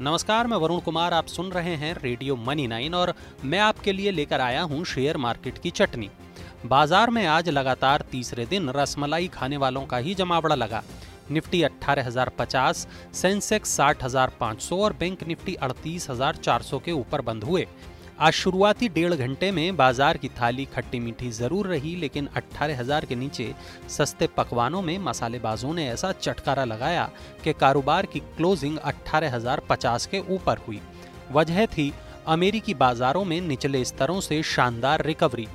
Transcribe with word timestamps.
नमस्कार 0.00 0.46
मैं 0.46 0.56
वरुण 0.56 0.78
कुमार 0.80 1.14
आप 1.14 1.26
सुन 1.26 1.50
रहे 1.52 1.74
हैं 1.76 1.92
रेडियो 1.94 2.36
मनी 2.36 2.66
नाइन 2.66 2.94
और 2.94 3.12
मैं 3.44 3.58
आपके 3.58 3.92
लिए 3.92 4.10
लेकर 4.10 4.40
आया 4.40 4.62
हूँ 4.62 4.84
शेयर 4.84 5.16
मार्केट 5.16 5.58
की 5.58 5.70
चटनी। 5.70 6.08
बाज़ार 6.66 7.10
में 7.10 7.24
आज 7.26 7.48
लगातार 7.48 8.04
तीसरे 8.12 8.46
दिन 8.46 8.68
रसमलाई 8.70 9.28
खाने 9.28 9.56
वालों 9.56 9.84
का 9.86 9.96
ही 9.96 10.14
जमावड़ा 10.14 10.54
लगा। 10.54 10.82
निफ्टी 11.30 11.62
18,050, 11.62 12.86
सेंसेक्स 13.14 13.76
60,500 13.76 14.80
और 14.80 14.92
बैंक 14.92 15.22
निफ्टी 15.22 15.54
38,400 15.62 16.80
के 16.84 16.92
ऊपर 16.92 17.20
बंद 17.20 17.44
हुए। 17.44 17.66
आज 18.18 18.32
शुरुआती 18.32 18.88
डेढ़ 18.88 19.14
घंटे 19.14 19.50
में 19.50 19.76
बाज़ार 19.76 20.16
की 20.16 20.28
थाली 20.30 20.64
खट्टी 20.74 20.98
मीठी 21.00 21.30
ज़रूर 21.30 21.66
रही 21.66 21.94
लेकिन 21.96 22.28
18,000 22.36 23.04
के 23.04 23.14
नीचे 23.14 23.50
सस्ते 23.88 24.26
पकवानों 24.36 24.82
में 24.82 24.98
मसालेबाजों 24.98 25.72
ने 25.74 25.88
ऐसा 25.88 26.10
चटकारा 26.12 26.64
लगाया 26.64 27.08
कि 27.44 27.52
कारोबार 27.52 28.06
की 28.06 28.20
क्लोजिंग 28.36 28.78
18,050 28.80 30.06
के 30.06 30.20
ऊपर 30.34 30.58
हुई। 30.58 30.80
वजह 31.32 31.66
थी 31.66 31.92
अमेरिकी 32.26 32.74
बाजारों 32.74 33.24
में 33.24 33.40
निचले 33.40 33.84
स्तरों 33.84 34.20
से 34.20 34.42
शानदार 34.44 35.04
रिकवरी। 35.06 35.48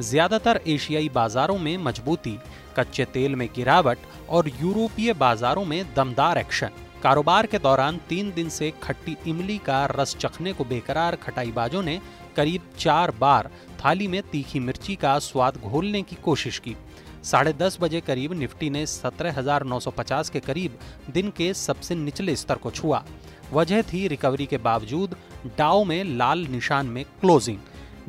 ज़्यादातर 0.00 0.60
एशियाई 0.66 1.08
बाजारों 1.08 1.58
में 1.58 1.76
मजबूती 1.78 2.38
कच्चे 2.78 3.04
तेल 3.04 3.34
में 3.34 3.48
गिरावट 3.56 3.98
और 4.30 4.50
यूरोपीय 4.62 5.12
बाजारों 5.18 5.64
में 5.64 5.82
दमदार 5.96 6.38
एक्शन। 6.38 6.70
कारोबार 7.04 7.46
के 7.46 7.58
दौरान 7.58 7.98
तीन 8.08 8.32
दिन 8.32 8.48
से 8.48 8.72
खट्टी 8.82 9.16
इमली 9.26 9.56
का 9.58 9.84
रस 9.86 10.16
चखने 10.16 10.52
को 10.52 10.64
बेकरार 10.64 11.16
खटाईबाजों 11.16 11.82
ने 11.82 12.00
करीब 12.36 12.62
चार 12.78 13.10
बार 13.10 13.50
थाली 13.84 14.06
में 14.08 14.22
तीखी 14.22 14.60
मिर्ची 14.60 14.94
का 14.96 15.18
स्वाद 15.18 15.56
घोलने 15.56 16.02
की 16.02 16.16
कोशिश 16.16 16.58
की। 16.58 16.76
साढ़े 17.24 17.52
दस 17.52 17.78
बजे 17.80 18.00
करीब 18.00 18.32
निफ्टी 18.32 18.70
ने 18.70 18.86
17,950 18.86 20.30
के 20.30 20.40
करीब 20.40 20.78
दिन 21.10 21.30
के 21.30 21.52
सबसे 21.54 21.94
निचले 21.94 22.36
स्तर 22.36 22.54
को 22.54 22.70
छुआ। 22.70 23.04
वजह 23.52 23.82
थी 23.82 24.06
रिकवरी 24.08 24.46
के 24.46 24.58
बावजूद 24.58 25.16
डाओ 25.58 25.84
में 25.84 26.04
लाल 26.04 26.46
निशान 26.46 26.86
में 26.86 27.04
क्लोजिंग। 27.04 27.58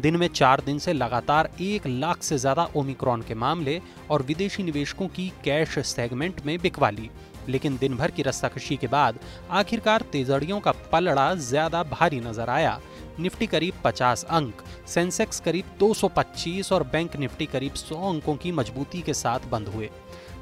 दिन 0.02 0.16
में 0.16 0.28
चार 0.28 0.62
दिन 0.66 0.80
से 0.80 0.94
लगातार 0.94 1.50
एक 1.62 1.86
लाख 1.88 2.24
से 2.24 2.38
ज़्यादा 2.38 2.68
ओमिक्रॉन 2.76 3.22
के 3.22 3.36
मामले 3.36 3.82
और 4.12 4.22
विदेशी 4.22 4.64
निवेशकों 4.64 5.08
की 5.08 5.28
कैश 5.44 5.78
सेगमेंट 5.88 6.46
में 6.46 6.58
बिकवाली 6.62 7.10
लेकिन 7.50 7.78
दिन 7.78 7.96
भर 7.96 8.12
की 8.12 8.22
रस्साकशी 8.22 8.78
के 8.78 8.88
बाद 8.88 9.20
आखिरकार 9.52 10.02
तेजड़ियों 10.12 10.60
का 10.60 10.72
पलड़ा 10.92 11.34
ज़्यादा 11.36 11.84
भारी 11.84 12.20
नज़र 12.20 12.50
आया। 12.50 12.80
निफ्टी 13.20 13.48
करीब 13.48 13.74
50 13.86 14.24
अंक 14.30 14.64
सेंसेक्स 14.88 15.40
करीब 15.40 15.66
225 15.82 16.72
और 16.72 16.84
बैंक 16.84 17.16
निफ्टी 17.16 17.46
करीब 17.46 17.74
100 17.74 17.96
अंकों 18.10 18.36
की 18.36 18.52
मजबूती 18.52 19.02
के 19.02 19.14
साथ 19.14 19.48
बंद 19.52 19.68
हुए। 19.68 19.90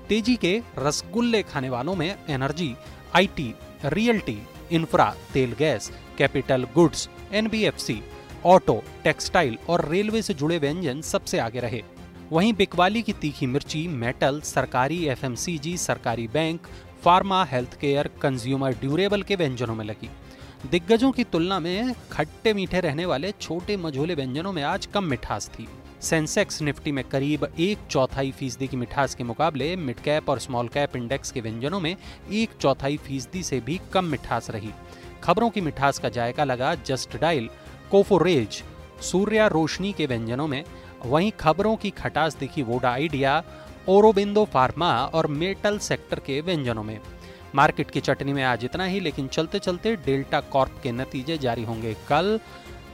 तेज़ी 0.09 0.35
के 0.35 0.61
रसगुल्ले 0.79 1.43
खाने 1.43 1.69
वालों 1.69 1.95
में 1.95 2.15
एनर्जी 2.29 2.73
आईटी, 3.15 3.53
रियल्टी 3.85 4.41
इंफ्रा 4.71 5.13
तेल 5.33 5.53
gas 5.59 5.91
capital 6.17 6.67
goods 6.75 7.07
NBFC 7.33 8.01
auto, 8.45 8.83
textile 9.03 9.57
और 9.69 9.89
रेलवे 9.89 10.21
से 10.21 10.33
जुड़े 10.33 10.57
व्यंजन 10.57 11.01
सबसे 11.01 11.39
आगे 11.39 11.59
रहे। 11.59 11.81
वहीं 12.31 12.53
बिकवाली 12.53 13.01
की 13.01 13.13
तीखी 13.13 13.45
मिर्ची, 13.45 13.87
मेटल, 13.87 14.41
सरकारी 14.41 15.05
एफएमसीजी, 15.05 15.77
सरकारी 15.77 16.27
bank, 16.27 16.67
pharma 17.03 17.43
health 17.45 17.79
care 17.79 18.09
consumer 18.21 18.71
durable 18.71 19.21
के 19.21 19.35
व्यंजनों 19.35 19.75
में 19.75 19.85
लगी। 19.85 20.09
दिग्गजों 20.71 21.11
की 21.11 21.23
तुलना 21.23 21.59
में 21.59 21.93
खट्टे 22.11 22.53
मीठे 22.53 22.79
रहने 22.79 23.05
वाले 23.05 23.31
छोटे 23.31 23.77
मझोले 23.77 24.15
व्यंजनों 24.15 24.53
में 24.53 24.63
आज 24.63 24.85
कम 24.85 25.03
मिठास 25.03 25.47
थी। 25.49 25.67
सेंसेक्स 26.01 26.61
निफ्टी 26.61 26.91
में 26.91 27.03
करीब 27.03 27.47
एक 27.59 27.77
चौथाई 27.91 28.31
फ़ीसदी 28.31 28.67
की 28.67 28.77
मिठास 28.77 29.15
के 29.15 29.23
मुकाबले 29.23 29.75
मिड 29.75 29.99
कैप 29.99 30.29
और 30.29 30.39
स्मॉल 30.39 30.67
कैप 30.67 30.95
इंडेक्स 30.95 31.31
के 31.31 31.41
व्यंजनों 31.41 31.79
में 31.79 31.95
एक 32.31 32.49
चौथाई 32.61 32.97
फ़ीसदी 32.97 33.43
से 33.43 33.59
भी 33.59 33.79
कम 33.93 34.05
मिठास 34.05 34.49
रही। 34.49 34.71
खबरों 35.23 35.49
की 35.49 35.61
मिठास 35.61 35.99
का 35.99 36.09
जायका 36.09 36.43
लगा 36.43 36.75
Just 36.75 37.17
Dial 37.17 37.49
Coforge 37.93 38.61
Surya 39.01 39.47
Roshni 39.47 39.91
के 39.93 40.05
व्यंजनों 40.05 40.47
में 40.47 40.63
वहीं 41.05 41.31
खबरों 41.39 41.75
की 41.75 41.89
खटास 41.89 42.35
दिखी 42.35 42.61
वोडा 42.61 42.91
आइडिया 42.91 43.43
ओरोबिंदो 43.87 44.45
फार्मा 44.45 44.89
और 45.05 45.27
मेटल 45.27 45.77
सेक्टर 45.79 46.19
के 46.19 46.39
व्यंजनों 46.41 46.83
में। 46.83 46.99
मार्केट 47.55 47.91
की 47.91 47.99
चटनी 47.99 48.33
में 48.33 48.43
आज 48.43 48.65
इतना 48.65 48.85
ही, 48.85 48.99
लेकिन 48.99 49.27
चलते 49.27 49.59
चलते 49.59 49.95
डेल्टा 49.95 50.39
कॉर्प 50.41 50.79
के 50.83 50.91
नतीजे 50.91 51.37
जारी 51.37 51.63
होंगे 51.63 51.95
कल। 52.09 52.39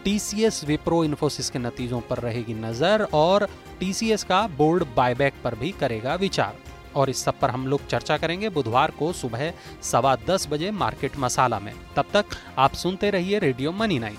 टीसीएस 0.04 0.64
विप्रो 0.64 1.04
इन्फोसिस 1.04 1.50
के 1.50 1.60
नतीजों 1.60 2.02
पर 2.02 2.18
रहेगी 2.20 2.54
नज़र 2.56 3.08
और 3.14 3.48
टीसीएस 3.80 4.24
का 4.24 4.46
बोर्ड 4.58 4.86
बायबैक 4.96 5.34
पर 5.44 5.56
भी 5.56 5.72
करेगा 5.72 6.16
विचार। 6.16 6.58
और 6.96 7.10
इस 7.10 7.24
सब 7.24 7.40
पर 7.40 7.50
हम 7.50 7.68
लोग 7.68 7.88
चर्चा 7.88 8.18
करेंगे 8.18 8.50
बुधवार 8.50 8.92
को 8.92 9.14
सुबह 9.16 9.52
सवा 9.82 10.16
दस 10.30 10.48
बजे 10.52 10.72
मार्केट 10.78 11.18
मसाला 11.20 11.60
में। 11.60 11.74
तब 11.96 12.06
तक 12.14 12.26
आप 12.58 12.74
सुनते 12.76 13.10
रहिए 13.10 13.40
रेडियो 13.40 13.72
मनी 13.72 14.00
नाइन। 14.00 14.18